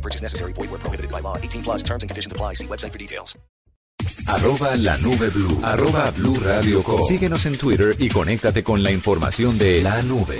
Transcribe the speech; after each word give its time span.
No 0.00 0.02
purchase 0.02 0.22
necessary. 0.22 0.52
Void 0.54 0.70
where 0.70 0.80
prohibited 0.80 1.10
by 1.10 1.20
law. 1.20 1.36
18 1.36 1.62
plus 1.62 1.82
terms 1.82 2.02
and 2.02 2.08
conditions 2.10 2.32
apply. 2.32 2.54
See 2.54 2.66
website 2.66 2.92
for 2.92 2.98
details. 2.98 3.36
Arroba 4.26 4.74
la 4.78 4.96
nube 4.96 5.30
blue. 5.30 5.58
Arroba 5.62 6.10
blue 6.12 6.34
radio 6.42 6.82
com. 6.82 7.02
Síguenos 7.04 7.44
en 7.44 7.58
Twitter 7.58 7.94
y 7.98 8.08
conéctate 8.08 8.62
con 8.64 8.82
la 8.82 8.90
información 8.90 9.58
de 9.58 9.82
la 9.82 10.00
nube. 10.02 10.38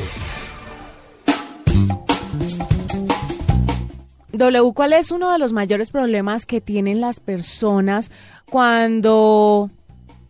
W, 4.32 4.72
¿cuál 4.74 4.92
es 4.94 5.10
uno 5.10 5.30
de 5.32 5.38
los 5.38 5.52
mayores 5.52 5.90
problemas 5.90 6.46
que 6.46 6.60
tienen 6.62 7.00
las 7.02 7.20
personas 7.20 8.10
cuando 8.48 9.68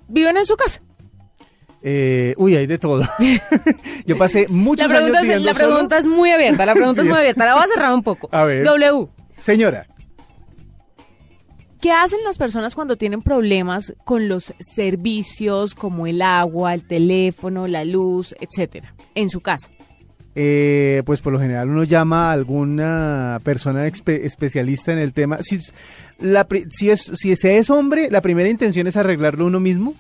viven 0.08 0.36
en 0.38 0.47
su 0.47 0.56
casa? 0.56 0.83
Eh, 1.83 2.34
uy, 2.36 2.56
hay 2.56 2.66
de 2.66 2.78
todo. 2.78 3.02
Yo 4.06 4.19
pasé 4.19 4.47
muchos 4.48 4.88
la 4.91 4.97
pregunta, 4.97 5.19
años 5.20 5.34
es, 5.36 5.42
la 5.42 5.55
pregunta 5.55 5.98
es 5.98 6.06
muy 6.06 6.30
abierta, 6.33 6.66
la 6.66 6.74
pregunta 6.74 7.02
Sí. 7.02 7.06
es 7.06 7.12
muy 7.12 7.19
abierta. 7.19 7.44
La 7.47 7.55
voy 7.55 7.62
a 7.64 7.69
cerrar 7.69 7.92
un 7.94 8.02
poco. 8.02 8.28
A 8.33 8.44
ver. 8.44 8.64
W, 8.64 9.08
Señora, 9.40 9.86
¿qué 11.80 11.92
hacen 11.92 12.22
las 12.24 12.38
personas 12.38 12.74
cuando 12.74 12.96
tienen 12.96 13.22
problemas 13.22 13.94
con 14.04 14.28
los 14.28 14.54
servicios 14.58 15.74
como 15.74 16.06
el 16.06 16.22
agua, 16.22 16.74
el 16.74 16.86
teléfono, 16.86 17.66
la 17.66 17.84
luz, 17.84 18.34
etcétera, 18.41 18.94
en 19.14 19.28
su 19.28 19.41
casa? 19.41 19.70
eh, 20.34 21.02
pues 21.05 21.20
por 21.20 21.32
lo 21.32 21.41
general 21.41 21.69
uno 21.69 21.84
llama 21.84 22.30
a 22.30 22.32
alguna 22.32 23.41
persona 23.42 23.86
especialista 23.86 24.92
en 24.92 24.98
el 24.98 25.12
tema. 25.12 25.38
Si, 25.41 25.58
la, 26.20 26.46
si, 26.70 26.90
es, 26.90 27.12
si 27.14 27.34
se 27.36 27.58
es 27.58 27.70
hombre, 27.70 28.08
la 28.10 28.20
primera 28.20 28.48
intención 28.48 28.86
es 28.86 28.96
arreglarlo 28.96 29.46
uno 29.46 29.60
mismo, 29.60 29.94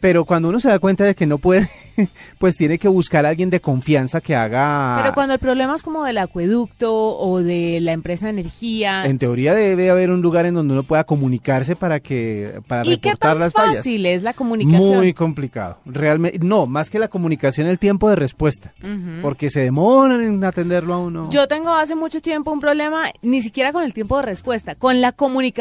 pero 0.00 0.24
cuando 0.24 0.48
uno 0.48 0.60
se 0.60 0.68
da 0.68 0.78
cuenta 0.78 1.04
de 1.04 1.14
que 1.14 1.26
no 1.26 1.38
puede, 1.38 1.68
pues 2.38 2.56
tiene 2.56 2.78
que 2.78 2.88
buscar 2.88 3.24
a 3.24 3.30
alguien 3.30 3.50
de 3.50 3.60
confianza 3.60 4.20
que 4.20 4.34
haga... 4.34 4.98
Pero 5.00 5.14
cuando 5.14 5.34
el 5.34 5.40
problema 5.40 5.74
es 5.74 5.82
como 5.82 6.04
del 6.04 6.18
acueducto 6.18 6.92
o 6.92 7.42
de 7.42 7.80
la 7.80 7.92
empresa 7.92 8.26
de 8.26 8.30
energía. 8.30 9.04
En 9.04 9.18
teoría 9.18 9.54
debe 9.54 9.90
haber 9.90 10.10
un 10.10 10.20
lugar 10.20 10.46
en 10.46 10.54
donde 10.54 10.74
uno 10.74 10.82
pueda 10.82 11.04
comunicarse 11.04 11.76
para 11.76 12.00
que 12.00 12.60
para 12.66 12.86
¿Y 12.86 12.98
qué 12.98 13.10
reportar 13.10 13.32
tan 13.32 13.38
las 13.40 13.52
fallas. 13.52 13.76
fácil 13.78 14.06
es 14.06 14.22
la 14.22 14.34
comunicación? 14.34 14.98
Muy 14.98 15.14
complicado. 15.14 15.78
Realmente, 15.86 16.38
no, 16.40 16.66
más 16.66 16.90
que 16.90 16.98
la 16.98 17.08
comunicación, 17.08 17.66
el 17.66 17.78
tiempo 17.78 18.10
de 18.10 18.16
respuesta. 18.16 18.74
Porque 19.22 19.50
se 19.50 19.60
demoran 19.60 20.20
en 20.20 20.44
atenderlo 20.44 20.94
a 20.94 20.98
uno. 20.98 21.30
Yo 21.30 21.48
tengo 21.48 21.70
hace 21.70 21.94
mucho 21.94 22.20
tiempo 22.20 22.52
un 22.52 22.60
problema, 22.60 23.10
ni 23.22 23.40
siquiera 23.40 23.72
con 23.72 23.82
el 23.82 23.94
tiempo 23.94 24.16
de 24.18 24.24
respuesta, 24.24 24.74
con 24.74 25.00
la 25.00 25.12
comunicación. 25.12 25.53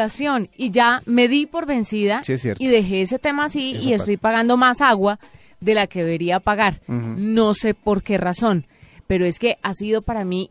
Y 0.57 0.71
ya 0.71 1.01
me 1.05 1.27
di 1.27 1.45
por 1.45 1.65
vencida 1.65 2.23
Sí, 2.23 2.33
y 2.59 2.67
dejé 2.67 3.01
ese 3.01 3.19
tema 3.19 3.45
así 3.45 3.75
Eso 3.75 3.89
y 3.89 3.93
estoy 3.93 4.17
pasa. 4.17 4.21
pagando 4.31 4.57
más 4.57 4.81
agua 4.81 5.19
de 5.59 5.75
la 5.75 5.87
que 5.87 6.03
debería 6.03 6.39
pagar. 6.39 6.81
No 6.87 7.53
sé 7.53 7.73
por 7.73 8.03
qué 8.03 8.17
razón, 8.17 8.65
pero 9.07 9.25
es 9.25 9.39
que 9.39 9.57
ha 9.61 9.73
sido 9.73 10.01
para 10.01 10.25
mí 10.25 10.49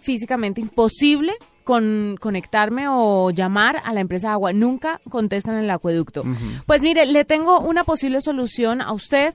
físicamente 0.00 0.60
imposible 0.60 1.32
con 1.64 2.16
conectarme 2.20 2.86
o 2.88 3.30
llamar 3.30 3.80
a 3.84 3.92
la 3.92 4.00
empresa 4.00 4.28
de 4.28 4.32
agua. 4.32 4.52
Nunca 4.52 5.00
contestan 5.08 5.56
en 5.56 5.64
el 5.64 5.70
acueducto. 5.70 6.24
Pues 6.66 6.82
mire, 6.82 7.06
le 7.06 7.24
tengo 7.24 7.60
una 7.60 7.84
posible 7.84 8.20
solución 8.20 8.80
a 8.80 8.92
usted 8.92 9.32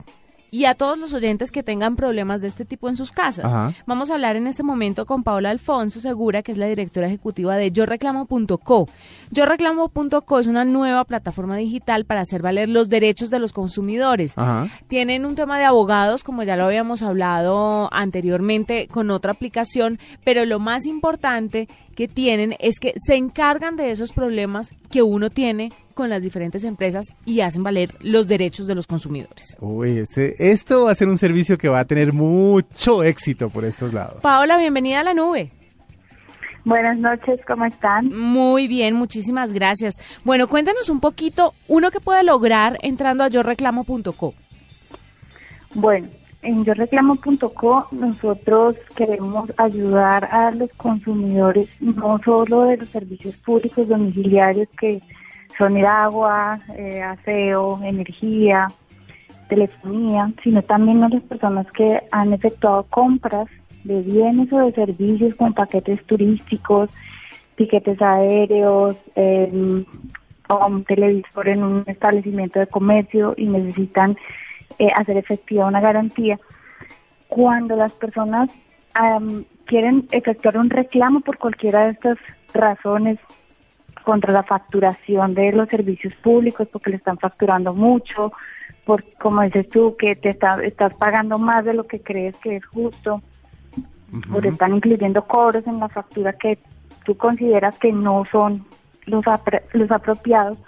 y 0.50 0.64
a 0.64 0.74
todos 0.74 0.98
los 0.98 1.12
oyentes 1.12 1.50
que 1.50 1.62
tengan 1.62 1.96
problemas 1.96 2.40
de 2.40 2.48
este 2.48 2.64
tipo 2.64 2.88
en 2.88 2.96
sus 2.96 3.12
casas. 3.12 3.46
Ajá. 3.46 3.72
Vamos 3.86 4.10
a 4.10 4.14
hablar 4.14 4.36
en 4.36 4.46
este 4.46 4.62
momento 4.62 5.06
con 5.06 5.22
Paola 5.22 5.50
Alfonso 5.50 6.00
Segura, 6.00 6.42
que 6.42 6.52
es 6.52 6.58
la 6.58 6.66
directora 6.66 7.06
ejecutiva 7.06 7.56
de 7.56 7.70
yoreclamo.co. 7.70 8.88
Yoreclamo.co 9.30 10.38
es 10.38 10.46
una 10.46 10.64
nueva 10.64 11.04
plataforma 11.04 11.56
digital 11.56 12.04
para 12.04 12.20
hacer 12.22 12.42
valer 12.42 12.68
los 12.68 12.88
derechos 12.88 13.30
de 13.30 13.38
los 13.38 13.52
consumidores. 13.52 14.36
Ajá. 14.36 14.68
Tienen 14.88 15.26
un 15.26 15.34
tema 15.34 15.58
de 15.58 15.64
abogados, 15.64 16.24
como 16.24 16.42
ya 16.42 16.56
lo 16.56 16.64
habíamos 16.64 17.02
hablado 17.02 17.88
anteriormente 17.92 18.88
con 18.88 19.10
otra 19.10 19.32
aplicación, 19.32 19.98
pero 20.24 20.44
lo 20.44 20.58
más 20.58 20.86
importante 20.86 21.68
que 21.98 22.06
tienen 22.06 22.54
es 22.60 22.78
que 22.78 22.92
se 22.94 23.16
encargan 23.16 23.74
de 23.74 23.90
esos 23.90 24.12
problemas 24.12 24.72
que 24.88 25.02
uno 25.02 25.30
tiene 25.30 25.72
con 25.94 26.08
las 26.08 26.22
diferentes 26.22 26.62
empresas 26.62 27.06
y 27.24 27.40
hacen 27.40 27.64
valer 27.64 27.92
los 27.98 28.28
derechos 28.28 28.68
de 28.68 28.76
los 28.76 28.86
consumidores. 28.86 29.56
Uy, 29.60 29.98
este, 29.98 30.52
esto 30.52 30.84
va 30.84 30.92
a 30.92 30.94
ser 30.94 31.08
un 31.08 31.18
servicio 31.18 31.58
que 31.58 31.68
va 31.68 31.80
a 31.80 31.84
tener 31.84 32.12
mucho 32.12 33.02
éxito 33.02 33.50
por 33.50 33.64
estos 33.64 33.92
lados. 33.92 34.20
Paola, 34.22 34.58
bienvenida 34.58 35.00
a 35.00 35.02
la 35.02 35.12
nube. 35.12 35.50
Buenas 36.64 36.98
noches, 36.98 37.40
¿cómo 37.48 37.64
están? 37.64 38.16
Muy 38.16 38.68
bien, 38.68 38.94
muchísimas 38.94 39.52
gracias. 39.52 39.96
Bueno, 40.22 40.46
cuéntanos 40.46 40.90
un 40.90 41.00
poquito, 41.00 41.52
uno 41.66 41.90
que 41.90 41.98
puede 41.98 42.22
lograr 42.22 42.78
entrando 42.82 43.24
a 43.24 43.28
yoreclamo.co. 43.28 44.34
Bueno, 45.74 46.06
en 46.42 46.64
yoreclamo.co 46.64 47.88
nosotros 47.90 48.76
queremos 48.96 49.52
ayudar 49.56 50.24
a 50.26 50.50
los 50.52 50.70
consumidores 50.76 51.68
no 51.80 52.20
solo 52.24 52.62
de 52.62 52.76
los 52.76 52.88
servicios 52.88 53.36
públicos 53.38 53.88
domiciliarios 53.88 54.68
que 54.78 55.02
son 55.56 55.76
el 55.76 55.86
agua, 55.86 56.60
eh, 56.76 57.02
aseo, 57.02 57.80
energía, 57.82 58.68
telefonía, 59.48 60.32
sino 60.44 60.62
también 60.62 61.02
a 61.02 61.08
las 61.08 61.22
personas 61.22 61.66
que 61.72 62.00
han 62.12 62.32
efectuado 62.32 62.84
compras 62.84 63.48
de 63.82 64.00
bienes 64.02 64.52
o 64.52 64.58
de 64.58 64.72
servicios 64.72 65.34
con 65.34 65.54
paquetes 65.54 66.04
turísticos, 66.04 66.90
tiquetes 67.56 68.00
aéreos, 68.00 68.96
eh, 69.16 69.84
o 70.48 70.66
un 70.66 70.84
televisor 70.84 71.48
en 71.48 71.62
un 71.62 71.84
establecimiento 71.86 72.58
de 72.58 72.66
comercio 72.66 73.34
y 73.36 73.46
necesitan 73.46 74.16
eh, 74.78 74.90
hacer 74.96 75.16
efectiva 75.16 75.66
una 75.66 75.80
garantía. 75.80 76.38
Cuando 77.26 77.76
las 77.76 77.92
personas 77.92 78.48
am, 78.94 79.44
quieren 79.66 80.08
efectuar 80.10 80.58
un 80.58 80.70
reclamo 80.70 81.20
por 81.20 81.38
cualquiera 81.38 81.84
de 81.84 81.90
estas 81.92 82.18
razones 82.52 83.18
contra 84.04 84.32
la 84.32 84.42
facturación 84.42 85.34
de 85.34 85.52
los 85.52 85.68
servicios 85.68 86.14
públicos, 86.22 86.68
porque 86.72 86.90
le 86.90 86.96
están 86.96 87.18
facturando 87.18 87.74
mucho, 87.74 88.32
por 88.84 89.04
como 89.18 89.42
dices 89.42 89.68
tú, 89.68 89.96
que 89.98 90.16
te 90.16 90.30
está- 90.30 90.62
estás 90.64 90.94
pagando 90.94 91.38
más 91.38 91.64
de 91.64 91.74
lo 91.74 91.86
que 91.86 92.00
crees 92.00 92.34
que 92.36 92.56
es 92.56 92.64
justo, 92.66 93.22
o 94.32 94.40
te 94.40 94.48
están 94.48 94.74
incluyendo 94.74 95.26
cobros 95.26 95.66
en 95.66 95.78
la 95.78 95.88
factura 95.88 96.32
que 96.32 96.58
tú 97.04 97.16
consideras 97.16 97.76
que 97.78 97.92
no 97.92 98.24
son 98.32 98.64
los, 99.04 99.24
apro- 99.26 99.62
los 99.72 99.90
apropiados, 99.90 100.58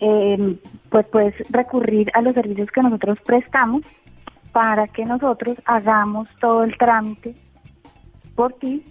eh, 0.00 0.58
pues 0.90 1.08
puedes 1.08 1.34
recurrir 1.50 2.10
a 2.14 2.22
los 2.22 2.34
servicios 2.34 2.70
que 2.70 2.82
nosotros 2.82 3.18
prestamos 3.24 3.82
para 4.52 4.88
que 4.88 5.04
nosotros 5.04 5.56
hagamos 5.64 6.28
todo 6.40 6.64
el 6.64 6.76
trámite 6.76 7.34
por 8.34 8.52
ti 8.54 8.82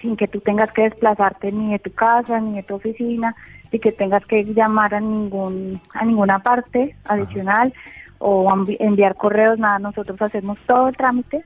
sin 0.00 0.16
que 0.16 0.26
tú 0.28 0.40
tengas 0.40 0.72
que 0.72 0.82
desplazarte 0.82 1.52
ni 1.52 1.72
de 1.72 1.78
tu 1.78 1.92
casa 1.92 2.40
ni 2.40 2.56
de 2.56 2.62
tu 2.62 2.74
oficina 2.76 3.36
y 3.70 3.78
que 3.78 3.92
tengas 3.92 4.24
que 4.26 4.42
llamar 4.44 4.94
a 4.94 5.00
ningún 5.00 5.80
a 5.94 6.04
ninguna 6.04 6.38
parte 6.40 6.96
adicional 7.04 7.72
o 8.18 8.50
envi- 8.50 8.76
enviar 8.80 9.14
correos 9.14 9.58
nada 9.58 9.78
nosotros 9.78 10.20
hacemos 10.22 10.58
todo 10.66 10.88
el 10.88 10.96
trámite 10.96 11.42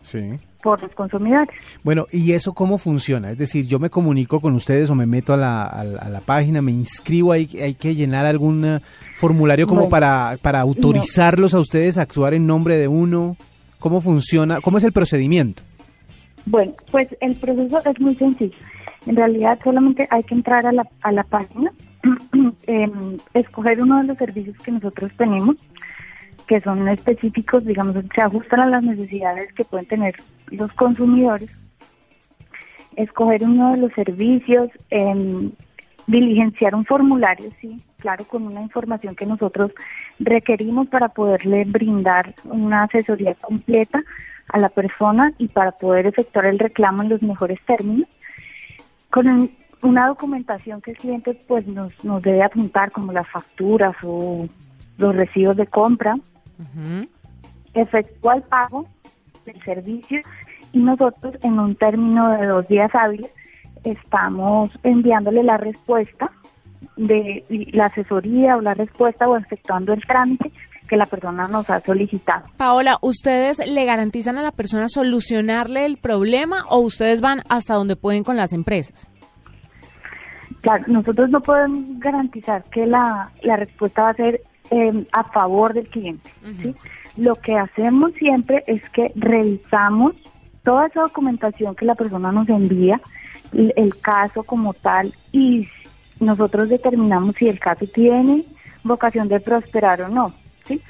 Sí. 0.00 0.38
Por 0.64 0.82
los 0.82 0.90
consumidores 0.92 1.48
Bueno, 1.84 2.06
¿y 2.10 2.32
eso 2.32 2.54
cómo 2.54 2.78
funciona? 2.78 3.30
Es 3.30 3.38
decir, 3.38 3.66
yo 3.66 3.78
me 3.78 3.90
comunico 3.90 4.40
con 4.40 4.54
ustedes 4.54 4.88
o 4.90 4.94
me 4.96 5.06
meto 5.06 5.34
a 5.34 5.36
la, 5.36 5.62
a 5.64 5.84
la- 5.84 5.98
a 6.00 6.08
la 6.08 6.20
página, 6.20 6.60
me 6.62 6.72
inscribo, 6.72 7.30
hay, 7.32 7.46
hay 7.62 7.74
que 7.74 7.94
llenar 7.94 8.24
algún 8.26 8.64
eh, 8.64 8.80
formulario 9.18 9.66
como 9.66 9.82
Bueno, 9.82 9.90
para, 9.90 10.36
para 10.42 10.60
autorizarlos 10.60 11.54
a 11.54 11.60
ustedes 11.60 11.98
a 11.98 12.02
actuar 12.02 12.34
en 12.34 12.46
nombre 12.46 12.76
de 12.78 12.88
uno. 12.88 13.36
¿Cómo 13.78 14.00
funciona? 14.00 14.60
¿Cómo 14.62 14.78
es 14.78 14.84
el 14.84 14.92
procedimiento? 14.92 15.62
Bueno, 16.46 16.72
pues 16.90 17.14
el 17.20 17.36
proceso 17.36 17.80
es 17.84 18.00
muy 18.00 18.14
sencillo. 18.16 18.56
En 19.06 19.16
realidad 19.16 19.58
solamente 19.62 20.08
hay 20.10 20.22
que 20.22 20.34
entrar 20.34 20.66
a 20.66 20.72
la, 20.72 20.86
a 21.02 21.12
la 21.12 21.24
página, 21.24 21.70
em, 22.66 23.18
escoger 23.34 23.80
uno 23.82 23.98
de 23.98 24.04
los 24.04 24.18
servicios 24.18 24.56
que 24.64 24.72
nosotros 24.72 25.10
tenemos, 25.18 25.56
que 26.46 26.60
son 26.60 26.88
específicos, 26.88 27.64
digamos, 27.64 27.96
se 28.14 28.20
ajustan 28.20 28.60
a 28.60 28.66
las 28.66 28.82
necesidades 28.82 29.52
que 29.54 29.64
pueden 29.64 29.86
tener 29.86 30.14
los 30.48 30.72
consumidores, 30.72 31.50
escoger 32.96 33.44
uno 33.44 33.72
de 33.72 33.78
los 33.78 33.92
servicios, 33.92 34.68
em, 34.90 35.50
diligenciar 36.06 36.74
un 36.74 36.84
formulario, 36.84 37.50
sí, 37.60 37.80
claro, 37.98 38.24
con 38.24 38.46
una 38.46 38.60
información 38.60 39.14
que 39.14 39.26
nosotros 39.26 39.72
requerimos 40.18 40.88
para 40.88 41.08
poderle 41.08 41.64
brindar 41.64 42.34
una 42.44 42.84
asesoría 42.84 43.34
completa 43.34 44.02
a 44.48 44.58
la 44.58 44.68
persona 44.68 45.32
y 45.38 45.48
para 45.48 45.72
poder 45.72 46.06
efectuar 46.06 46.46
el 46.46 46.58
reclamo 46.58 47.02
en 47.02 47.08
los 47.08 47.22
mejores 47.22 47.58
términos. 47.66 48.08
Con 49.10 49.50
una 49.82 50.08
documentación 50.08 50.82
que 50.82 50.92
el 50.92 50.96
cliente 50.98 51.34
pues 51.46 51.66
nos, 51.66 52.04
nos 52.04 52.22
debe 52.22 52.42
apuntar 52.42 52.90
como 52.90 53.12
las 53.12 53.28
facturas 53.28 53.94
o 54.02 54.46
los 54.98 55.16
recibos 55.16 55.56
de 55.56 55.66
compra, 55.66 56.16
Ujú. 56.58 57.08
efectúa 57.74 58.36
el 58.36 58.42
pago 58.42 58.86
del 59.44 59.62
servicio 59.62 60.20
y 60.72 60.78
nosotros 60.78 61.34
en 61.42 61.58
un 61.58 61.74
término 61.74 62.30
de 62.30 62.46
dos 62.46 62.68
días 62.68 62.90
hábiles 62.94 63.32
estamos 63.84 64.70
enviándole 64.82 65.42
la 65.42 65.56
respuesta 65.56 66.30
de 66.96 67.44
la 67.72 67.86
asesoría 67.86 68.56
o 68.56 68.60
la 68.60 68.74
respuesta 68.74 69.28
o 69.28 69.36
efectuando 69.36 69.92
el 69.92 70.02
trámite 70.06 70.52
que 70.88 70.96
la 70.96 71.06
persona 71.06 71.44
nos 71.44 71.68
ha 71.70 71.80
solicitado. 71.80 72.44
Paola, 72.56 72.98
¿ustedes 73.00 73.66
le 73.66 73.84
garantizan 73.84 74.38
a 74.38 74.42
la 74.42 74.52
persona 74.52 74.88
solucionarle 74.88 75.86
el 75.86 75.96
problema 75.96 76.64
o 76.68 76.78
ustedes 76.78 77.20
van 77.20 77.40
hasta 77.48 77.74
donde 77.74 77.96
pueden 77.96 78.22
con 78.22 78.36
las 78.36 78.52
empresas? 78.52 79.10
Claro, 80.60 80.84
nosotros 80.86 81.30
no 81.30 81.40
podemos 81.40 81.84
garantizar 81.98 82.62
que 82.64 82.86
la, 82.86 83.30
la 83.42 83.56
respuesta 83.56 84.02
va 84.02 84.10
a 84.10 84.14
ser 84.14 84.42
eh, 84.70 85.06
a 85.12 85.24
favor 85.24 85.74
del 85.74 85.88
cliente. 85.88 86.30
¿sí? 86.62 86.74
Lo 87.16 87.36
que 87.36 87.56
hacemos 87.56 88.12
siempre 88.14 88.62
es 88.66 88.88
que 88.90 89.12
revisamos 89.14 90.14
toda 90.62 90.86
esa 90.86 91.02
documentación 91.02 91.74
que 91.74 91.84
la 91.84 91.94
persona 91.94 92.32
nos 92.32 92.48
envía, 92.48 93.00
el, 93.52 93.72
el 93.76 93.98
caso 94.00 94.42
como 94.42 94.74
tal, 94.74 95.14
y 95.32 95.68
nosotros 96.20 96.68
determinamos 96.68 97.36
si 97.36 97.48
el 97.48 97.58
caso 97.58 97.86
tiene 97.86 98.44
vocación 98.82 99.28
de 99.28 99.40
prosperar 99.40 100.02
o 100.02 100.08
no. 100.08 100.32
¿sí? 100.66 100.80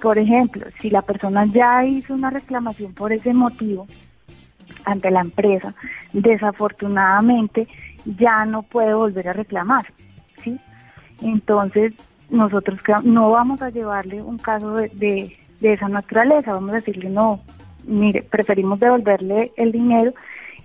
Por 0.00 0.18
ejemplo, 0.18 0.66
si 0.80 0.90
la 0.90 1.02
persona 1.02 1.46
ya 1.46 1.84
hizo 1.84 2.14
una 2.14 2.30
reclamación 2.30 2.94
por 2.94 3.12
ese 3.12 3.32
motivo 3.34 3.86
ante 4.84 5.10
la 5.10 5.20
empresa, 5.20 5.74
desafortunadamente 6.12 7.66
ya 8.04 8.44
no 8.44 8.62
puede 8.62 8.94
volver 8.94 9.28
a 9.28 9.32
reclamar, 9.32 9.86
¿sí? 10.42 10.58
Entonces, 11.20 11.92
nosotros 12.30 12.78
no 13.04 13.30
vamos 13.30 13.62
a 13.62 13.70
llevarle 13.70 14.22
un 14.22 14.38
caso 14.38 14.74
de, 14.74 14.88
de, 14.94 15.36
de 15.60 15.72
esa 15.72 15.88
naturaleza, 15.88 16.52
vamos 16.52 16.70
a 16.70 16.76
decirle, 16.76 17.08
no, 17.08 17.40
mire, 17.84 18.22
preferimos 18.22 18.78
devolverle 18.80 19.52
el 19.56 19.72
dinero 19.72 20.12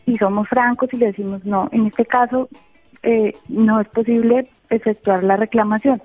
y 0.06 0.18
somos 0.18 0.48
francos 0.50 0.90
y 0.94 0.98
le 0.98 1.08
decimos, 1.08 1.46
no, 1.46 1.70
en 1.72 1.88
este 1.88 2.06
caso 2.06 2.50
eh, 3.02 3.34
no 3.48 3.80
es 3.80 3.88
posible 3.90 4.50
efectuar 4.70 5.24
la 5.24 5.38
reclamación. 5.38 6.02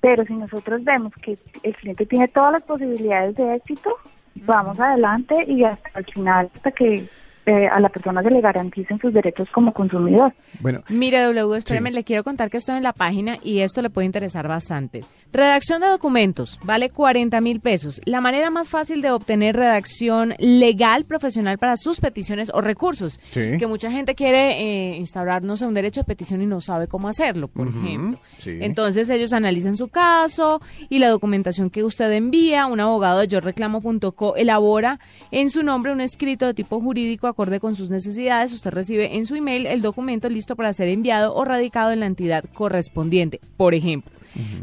Pero 0.00 0.24
si 0.24 0.34
nosotros 0.34 0.84
vemos 0.84 1.12
que 1.22 1.38
el 1.62 1.74
cliente 1.74 2.06
tiene 2.06 2.28
todas 2.28 2.52
las 2.52 2.62
posibilidades 2.62 3.34
de 3.36 3.56
éxito, 3.56 3.96
vamos 4.34 4.78
adelante 4.78 5.44
y 5.48 5.64
hasta 5.64 5.98
el 5.98 6.04
final, 6.04 6.50
hasta 6.54 6.70
que 6.70 7.08
eh, 7.46 7.68
a 7.68 7.80
la 7.80 7.88
persona 7.88 8.22
se 8.22 8.30
le 8.30 8.40
garanticen 8.40 8.98
sus 8.98 9.12
derechos 9.14 9.48
como 9.52 9.72
consumidor. 9.72 10.34
Bueno, 10.60 10.82
Mire, 10.88 11.22
W, 11.22 11.56
espéreme, 11.58 11.90
Sí. 11.90 11.94
le 11.94 12.04
quiero 12.04 12.24
contar 12.24 12.50
que 12.50 12.56
estoy 12.58 12.76
en 12.76 12.82
la 12.82 12.92
página 12.92 13.38
y 13.42 13.60
esto 13.60 13.82
le 13.82 13.90
puede 13.90 14.04
interesar 14.06 14.48
bastante. 14.48 15.04
Redacción 15.32 15.80
de 15.80 15.88
documentos 15.88 16.58
vale 16.64 16.90
40 16.90 17.40
mil 17.40 17.60
pesos. 17.60 18.00
La 18.04 18.20
manera 18.20 18.50
más 18.50 18.68
fácil 18.70 19.00
de 19.02 19.10
obtener 19.10 19.54
redacción 19.56 20.34
legal 20.38 21.04
profesional 21.04 21.58
para 21.58 21.76
sus 21.76 22.00
peticiones 22.00 22.50
o 22.52 22.60
recursos. 22.60 23.18
Sí. 23.22 23.58
Que 23.58 23.66
mucha 23.66 23.90
gente 23.90 24.14
quiere 24.14 24.60
eh, 24.60 24.96
instaurar, 24.96 25.42
no 25.42 25.56
sé, 25.56 25.66
un 25.66 25.74
derecho 25.74 26.00
de 26.00 26.04
petición 26.06 26.42
y 26.42 26.46
no 26.46 26.60
sabe 26.60 26.88
cómo 26.88 27.08
hacerlo, 27.08 27.48
por 27.48 27.68
ejemplo. 27.68 28.18
sí. 28.38 28.58
Entonces 28.60 29.08
ellos 29.08 29.32
analizan 29.32 29.76
su 29.76 29.88
caso 29.88 30.60
y 30.88 30.98
la 30.98 31.08
documentación 31.08 31.70
que 31.70 31.84
usted 31.84 32.10
envía. 32.12 32.66
Un 32.66 32.80
abogado 32.80 33.20
de 33.20 33.28
yoreclamo.co 33.28 34.34
elabora 34.36 34.98
en 35.30 35.50
su 35.50 35.62
nombre 35.62 35.92
un 35.92 36.00
escrito 36.00 36.46
de 36.46 36.54
tipo 36.54 36.80
jurídico 36.80 37.26
acorde 37.36 37.60
con 37.60 37.76
sus 37.76 37.90
necesidades. 37.90 38.54
Usted 38.54 38.70
recibe 38.70 39.14
en 39.14 39.26
su 39.26 39.34
email 39.34 39.66
el 39.66 39.82
documento 39.82 40.30
listo 40.30 40.56
para 40.56 40.72
ser 40.72 40.88
enviado 40.88 41.34
o 41.34 41.44
radicado 41.44 41.92
en 41.92 42.00
la 42.00 42.06
entidad 42.06 42.44
correspondiente. 42.54 43.40
Por 43.58 43.74
ejemplo, 43.74 44.10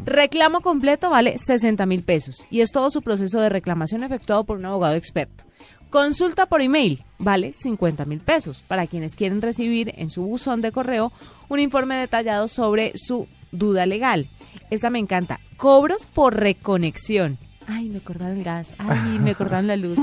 reclamo 0.04 0.60
completo 0.60 1.08
vale 1.08 1.38
60 1.38 1.86
mil 1.86 2.02
pesos 2.02 2.48
y 2.50 2.62
es 2.62 2.72
todo 2.72 2.90
su 2.90 3.00
proceso 3.00 3.40
de 3.40 3.48
reclamación 3.48 4.02
efectuado 4.02 4.42
por 4.42 4.58
un 4.58 4.64
abogado 4.64 4.96
experto. 4.96 5.44
Consulta 5.88 6.46
por 6.46 6.62
email 6.62 7.04
vale 7.18 7.52
50 7.52 8.06
mil 8.06 8.18
pesos 8.18 8.64
para 8.66 8.88
quienes 8.88 9.14
quieren 9.14 9.40
recibir 9.40 9.94
en 9.96 10.10
su 10.10 10.22
buzón 10.22 10.60
de 10.60 10.72
correo 10.72 11.12
un 11.48 11.60
informe 11.60 11.94
detallado 11.94 12.48
sobre 12.48 12.90
su 12.96 13.28
duda 13.52 13.86
legal. 13.86 14.26
Esta 14.70 14.90
me 14.90 14.98
encanta. 14.98 15.38
Cobros 15.56 16.06
por 16.06 16.34
reconexión. 16.34 17.38
Ay, 17.66 17.88
me 17.88 18.00
cortaron 18.00 18.36
el 18.36 18.44
gas. 18.44 18.74
Ay, 18.78 19.18
me 19.18 19.34
cortaron 19.34 19.66
la 19.66 19.76
luz. 19.76 19.98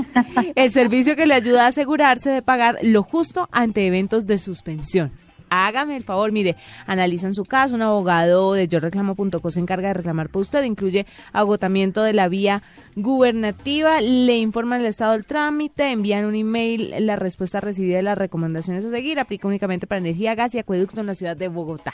El 0.54 0.70
servicio 0.70 1.16
que 1.16 1.26
le 1.26 1.34
ayuda 1.34 1.64
a 1.64 1.68
asegurarse 1.68 2.30
de 2.30 2.42
pagar 2.42 2.78
lo 2.82 3.02
justo 3.02 3.48
ante 3.52 3.86
eventos 3.86 4.26
de 4.26 4.38
suspensión. 4.38 5.12
Hágame 5.54 5.98
el 5.98 6.02
favor, 6.02 6.32
mire, 6.32 6.56
analizan 6.86 7.34
su 7.34 7.44
caso, 7.44 7.74
un 7.74 7.82
abogado 7.82 8.54
de 8.54 8.66
yoreclamo.co 8.68 9.50
se 9.50 9.60
encarga 9.60 9.88
de 9.88 9.94
reclamar 9.94 10.30
por 10.30 10.40
usted, 10.40 10.64
incluye 10.64 11.04
agotamiento 11.34 12.02
de 12.02 12.14
la 12.14 12.28
vía 12.28 12.62
gubernativa, 12.96 14.00
le 14.00 14.38
informan 14.38 14.80
el 14.80 14.86
estado 14.86 15.12
del 15.12 15.26
trámite, 15.26 15.90
envían 15.90 16.24
un 16.24 16.36
email, 16.36 16.94
la 17.00 17.16
respuesta 17.16 17.60
recibida 17.60 17.98
de 17.98 18.02
las 18.02 18.16
recomendaciones 18.16 18.82
a 18.86 18.88
seguir, 18.88 19.20
aplica 19.20 19.46
únicamente 19.46 19.86
para 19.86 19.98
energía, 19.98 20.34
gas 20.34 20.54
y 20.54 20.58
acueducto 20.58 21.02
en 21.02 21.08
la 21.08 21.14
ciudad 21.14 21.36
de 21.36 21.48
Bogotá. 21.48 21.92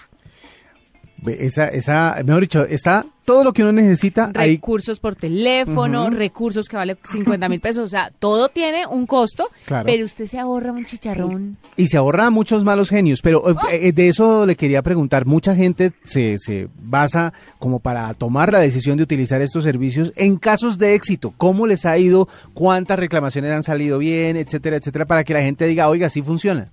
Esa, 1.26 1.68
esa, 1.68 2.16
mejor 2.24 2.42
dicho, 2.42 2.64
está 2.64 3.04
todo 3.24 3.44
lo 3.44 3.52
que 3.52 3.62
uno 3.62 3.72
necesita 3.72 4.30
ahí. 4.34 4.52
recursos 4.56 5.00
por 5.00 5.14
teléfono, 5.14 6.08
recursos 6.08 6.66
que 6.66 6.76
vale 6.76 6.96
50 7.04 7.48
mil 7.50 7.60
pesos, 7.60 7.84
o 7.84 7.88
sea, 7.88 8.10
todo 8.18 8.48
tiene 8.48 8.86
un 8.86 9.04
costo, 9.06 9.50
Claro. 9.66 9.84
pero 9.84 10.04
usted 10.06 10.24
se 10.26 10.38
ahorra 10.38 10.72
un 10.72 10.86
chicharrón. 10.86 11.56
Y 11.76 11.88
se 11.88 11.98
ahorra 11.98 12.30
muchos 12.30 12.64
malos 12.64 12.88
genios, 12.88 13.20
pero 13.22 13.42
Oh. 13.44 13.50
eh, 13.70 13.88
eh, 13.88 13.92
de 13.92 14.08
eso 14.08 14.46
le 14.46 14.56
quería 14.56 14.80
preguntar. 14.82 15.26
Mucha 15.26 15.54
gente 15.54 15.92
se, 16.04 16.36
se 16.38 16.68
basa 16.80 17.34
como 17.58 17.80
para 17.80 18.14
tomar 18.14 18.50
la 18.52 18.60
decisión 18.60 18.96
de 18.96 19.02
utilizar 19.02 19.42
estos 19.42 19.64
servicios 19.64 20.12
en 20.16 20.36
casos 20.38 20.78
de 20.78 20.94
éxito. 20.94 21.34
¿Cómo 21.36 21.66
les 21.66 21.84
ha 21.84 21.98
ido? 21.98 22.28
¿Cuántas 22.54 22.98
reclamaciones 22.98 23.50
han 23.52 23.62
salido 23.62 23.98
bien? 23.98 24.36
Etcétera, 24.36 24.76
etcétera, 24.76 25.04
para 25.04 25.24
que 25.24 25.34
la 25.34 25.42
gente 25.42 25.66
diga, 25.66 25.88
oiga, 25.88 26.08
sí 26.08 26.22
funciona. 26.22 26.70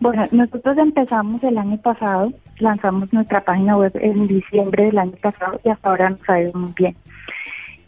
Bueno, 0.00 0.24
nosotros 0.30 0.76
empezamos 0.78 1.42
el 1.42 1.58
año 1.58 1.76
pasado, 1.80 2.32
lanzamos 2.60 3.12
nuestra 3.12 3.42
página 3.42 3.76
web 3.76 3.92
en 4.00 4.26
diciembre 4.26 4.86
del 4.86 4.98
año 4.98 5.16
pasado 5.22 5.60
y 5.64 5.68
hasta 5.68 5.90
ahora 5.90 6.10
nos 6.10 6.28
ha 6.28 6.40
ido 6.40 6.52
muy 6.54 6.72
bien. 6.76 6.96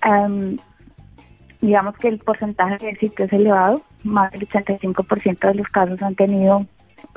Am, 0.01 0.57
digamos 1.61 1.97
que 1.99 2.09
el 2.09 2.19
porcentaje 2.19 2.85
de 2.85 2.91
éxito 2.91 3.25
es 3.25 3.33
elevado, 3.33 3.83
más 4.03 4.33
del 4.33 4.49
85% 4.49 5.49
de 5.49 5.55
los 5.55 5.69
casos 5.69 6.03
han 6.03 6.15
tenido 6.15 6.67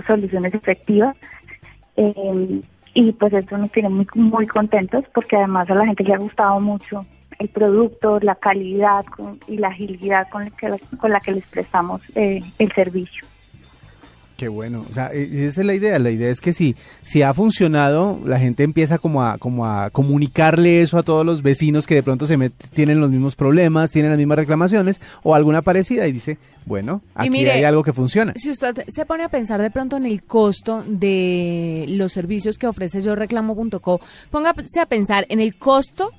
soluciones 0.07 0.53
efectivas 0.53 1.15
eh, 1.95 2.61
y 2.93 3.11
pues 3.13 3.33
esto 3.33 3.57
nos 3.57 3.71
tiene 3.71 3.89
muy, 3.89 4.05
muy 4.15 4.47
contentos 4.47 5.05
porque 5.13 5.37
además 5.37 5.69
a 5.69 5.75
la 5.75 5.85
gente 5.85 6.03
le 6.03 6.13
ha 6.13 6.17
gustado 6.17 6.59
mucho 6.59 7.05
el 7.39 7.49
producto, 7.49 8.19
la 8.21 8.35
calidad 8.35 9.05
y 9.47 9.57
la 9.57 9.69
agilidad 9.69 10.29
con 10.29 10.43
la 10.43 10.51
que, 10.51 10.97
con 10.97 11.11
la 11.11 11.19
que 11.19 11.31
les 11.33 11.45
prestamos 11.47 12.01
eh, 12.15 12.41
el 12.59 12.71
servicio. 12.71 13.25
Qué 14.37 14.47
bueno, 14.47 14.83
o 14.89 14.93
sea, 14.93 15.11
e- 15.13 15.45
esa 15.45 15.61
es 15.61 15.65
la 15.67 15.75
idea. 15.75 15.99
La 15.99 16.09
idea 16.09 16.29
es 16.31 16.41
que 16.41 16.53
si, 16.53 16.75
si 17.03 17.21
ha 17.21 17.33
funcionado, 17.35 18.19
la 18.25 18.39
gente 18.39 18.63
empieza 18.63 18.97
como 18.97 19.23
a, 19.23 19.37
como 19.37 19.65
a 19.67 19.89
comunicarle 19.91 20.81
eso 20.81 20.97
a 20.97 21.03
todos 21.03 21.23
los 21.25 21.43
vecinos 21.43 21.85
que 21.85 21.95
de 21.95 22.03
pronto 22.03 22.25
se 22.25 22.37
met- 22.37 22.51
tienen 22.73 22.99
los 22.99 23.11
mismos 23.11 23.35
problemas, 23.35 23.91
tienen 23.91 24.09
las 24.11 24.17
mismas 24.17 24.37
reclamaciones 24.39 24.99
o 25.21 25.35
alguna 25.35 25.61
parecida 25.61 26.07
y 26.07 26.11
dice, 26.11 26.39
bueno, 26.65 27.01
aquí 27.13 27.29
mire, 27.29 27.51
hay 27.51 27.63
algo 27.63 27.83
que 27.83 27.93
funciona. 27.93 28.33
Si 28.35 28.49
usted 28.49 28.83
se 28.87 29.05
pone 29.05 29.23
a 29.23 29.29
pensar 29.29 29.61
de 29.61 29.69
pronto 29.69 29.97
en 29.97 30.05
el 30.07 30.23
costo 30.23 30.83
de 30.87 31.85
los 31.89 32.11
servicios 32.11 32.57
que 32.57 32.65
ofrece 32.67 33.01
yo 33.01 33.15
reclamo.co, 33.15 34.01
póngase 34.31 34.79
a 34.79 34.85
pensar 34.87 35.25
en 35.29 35.39
el 35.41 35.55
costo 35.55 36.11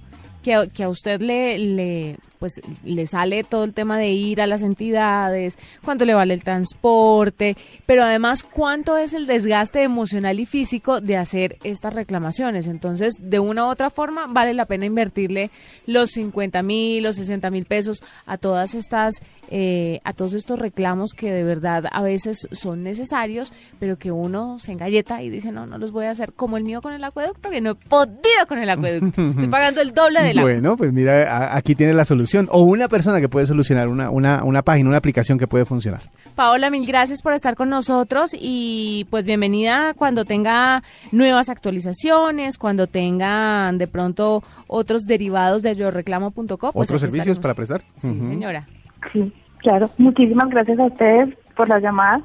que, 0.42 0.54
a- 0.54 0.66
que 0.66 0.84
a 0.84 0.88
usted 0.88 1.20
le, 1.20 1.58
le 1.58 2.16
pues 2.44 2.60
le 2.84 3.06
sale 3.06 3.42
todo 3.42 3.64
el 3.64 3.72
tema 3.72 3.96
de 3.96 4.08
ir 4.08 4.42
a 4.42 4.46
las 4.46 4.60
entidades, 4.60 5.56
cuánto 5.82 6.04
le 6.04 6.12
vale 6.12 6.34
el 6.34 6.44
transporte, 6.44 7.56
pero 7.86 8.02
además 8.02 8.42
cuánto 8.42 8.98
es 8.98 9.14
el 9.14 9.26
desgaste 9.26 9.82
emocional 9.82 10.38
y 10.38 10.44
físico 10.44 11.00
de 11.00 11.16
hacer 11.16 11.56
estas 11.64 11.94
reclamaciones. 11.94 12.66
Entonces, 12.66 13.14
de 13.18 13.38
una 13.38 13.64
u 13.64 13.70
otra 13.70 13.88
forma, 13.88 14.26
vale 14.26 14.52
la 14.52 14.66
pena 14.66 14.84
invertirle 14.84 15.50
los 15.86 16.10
50 16.10 16.62
mil, 16.62 17.02
los 17.02 17.16
60 17.16 17.50
mil 17.50 17.64
pesos 17.64 18.02
a 18.26 18.36
todas 18.36 18.74
estas, 18.74 19.14
eh, 19.50 20.00
a 20.04 20.12
todos 20.12 20.34
estos 20.34 20.58
reclamos 20.58 21.14
que 21.14 21.32
de 21.32 21.44
verdad 21.44 21.86
a 21.90 22.02
veces 22.02 22.46
son 22.52 22.82
necesarios, 22.82 23.54
pero 23.80 23.96
que 23.96 24.10
uno 24.10 24.58
se 24.58 24.72
engalleta 24.72 25.22
y 25.22 25.30
dice, 25.30 25.50
no, 25.50 25.64
no 25.64 25.78
los 25.78 25.92
voy 25.92 26.04
a 26.04 26.10
hacer 26.10 26.34
como 26.34 26.58
el 26.58 26.64
mío 26.64 26.82
con 26.82 26.92
el 26.92 27.04
acueducto, 27.04 27.48
que 27.48 27.62
no 27.62 27.70
he 27.70 27.74
podido 27.74 28.46
con 28.46 28.58
el 28.58 28.68
acueducto. 28.68 29.28
Estoy 29.28 29.48
pagando 29.48 29.80
el 29.80 29.94
doble 29.94 30.22
del 30.22 30.40
agua. 30.40 30.50
Bueno, 30.50 30.76
pues 30.76 30.92
mira, 30.92 31.56
aquí 31.56 31.74
tiene 31.74 31.94
la 31.94 32.04
solución. 32.04 32.33
O 32.50 32.62
una 32.62 32.88
persona 32.88 33.20
que 33.20 33.28
puede 33.28 33.46
solucionar 33.46 33.88
una, 33.88 34.10
una, 34.10 34.42
una 34.42 34.62
página, 34.62 34.88
una 34.88 34.98
aplicación 34.98 35.38
que 35.38 35.46
puede 35.46 35.64
funcionar. 35.64 36.00
Paola, 36.34 36.68
mil 36.70 36.84
gracias 36.86 37.22
por 37.22 37.32
estar 37.32 37.54
con 37.54 37.70
nosotros 37.70 38.34
y 38.38 39.06
pues 39.10 39.24
bienvenida 39.24 39.94
cuando 39.94 40.24
tenga 40.24 40.82
nuevas 41.12 41.48
actualizaciones, 41.48 42.58
cuando 42.58 42.88
tengan 42.88 43.78
de 43.78 43.86
pronto 43.86 44.42
otros 44.66 45.06
derivados 45.06 45.62
de 45.62 45.76
yoreclamo.co. 45.76 46.72
pues 46.72 46.88
¿Otros 46.88 47.00
servicios 47.00 47.36
estaremos. 47.36 47.38
para 47.38 47.54
prestar? 47.54 47.82
Sí, 47.96 48.18
señora. 48.20 48.66
Sí, 49.12 49.32
claro. 49.58 49.88
Muchísimas 49.98 50.48
gracias 50.48 50.78
a 50.78 50.86
ustedes 50.86 51.34
por 51.56 51.68
la 51.68 51.78
llamada. 51.78 52.20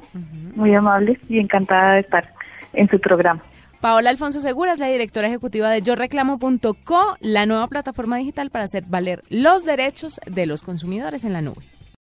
Muy 0.56 0.74
amables 0.74 1.18
y 1.28 1.38
encantada 1.38 1.94
de 1.94 2.00
estar 2.00 2.32
en 2.72 2.88
su 2.88 2.98
programa. 2.98 3.42
Paola 3.80 4.10
Alfonso 4.10 4.40
Segura 4.40 4.74
es 4.74 4.78
la 4.78 4.88
directora 4.88 5.28
ejecutiva 5.28 5.70
de 5.70 5.80
YoReclamo.co, 5.80 7.16
la 7.20 7.46
nueva 7.46 7.66
plataforma 7.66 8.18
digital 8.18 8.50
para 8.50 8.66
hacer 8.66 8.84
valer 8.86 9.24
los 9.30 9.64
derechos 9.64 10.20
de 10.26 10.44
los 10.44 10.60
consumidores 10.60 11.24
en 11.24 11.32
la 11.32 11.40
nube. 11.40 11.62